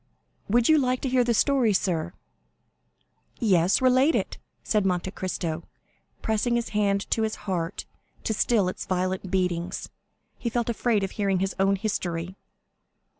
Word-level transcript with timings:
"Would 0.49 0.67
you 0.67 0.79
like 0.79 0.99
to 1.01 1.09
hear 1.09 1.23
the 1.23 1.35
story, 1.35 1.73
sir?" 1.73 2.13
"Yes; 3.39 3.83
relate 3.83 4.15
it," 4.15 4.39
said 4.63 4.83
Monte 4.83 5.11
Cristo, 5.11 5.61
pressing 6.23 6.55
his 6.55 6.69
hand 6.69 7.07
to 7.11 7.21
his 7.21 7.35
heart 7.45 7.85
to 8.23 8.33
still 8.33 8.67
its 8.67 8.87
violent 8.87 9.29
beatings; 9.29 9.89
he 10.39 10.49
felt 10.49 10.69
afraid 10.69 11.03
of 11.03 11.11
hearing 11.11 11.37
his 11.37 11.53
own 11.59 11.75
history. 11.75 12.33